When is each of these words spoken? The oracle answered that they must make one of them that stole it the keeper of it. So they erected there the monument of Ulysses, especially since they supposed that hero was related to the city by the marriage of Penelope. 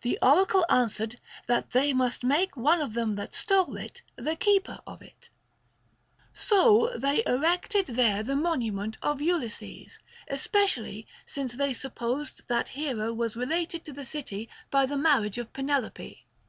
The 0.00 0.18
oracle 0.20 0.66
answered 0.68 1.20
that 1.46 1.70
they 1.70 1.92
must 1.92 2.24
make 2.24 2.56
one 2.56 2.80
of 2.80 2.94
them 2.94 3.14
that 3.14 3.32
stole 3.32 3.76
it 3.76 4.02
the 4.16 4.34
keeper 4.34 4.80
of 4.88 5.02
it. 5.02 5.28
So 6.34 6.90
they 6.96 7.22
erected 7.26 7.86
there 7.86 8.24
the 8.24 8.34
monument 8.34 8.98
of 9.02 9.22
Ulysses, 9.22 10.00
especially 10.26 11.06
since 11.26 11.52
they 11.52 11.74
supposed 11.74 12.42
that 12.48 12.70
hero 12.70 13.12
was 13.12 13.36
related 13.36 13.84
to 13.84 13.92
the 13.92 14.04
city 14.04 14.48
by 14.72 14.84
the 14.84 14.96
marriage 14.96 15.38
of 15.38 15.52
Penelope. 15.52 16.26